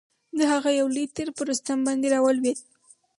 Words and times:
د 0.37 0.39
هغه 0.51 0.69
یو 0.79 0.87
لوی 0.95 1.05
تیر 1.15 1.29
پر 1.35 1.45
رستم 1.51 1.79
باندي 1.85 2.09
را 2.13 2.19
ولوېد. 2.21 2.59